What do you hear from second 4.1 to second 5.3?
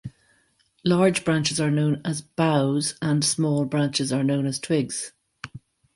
are known as twigs.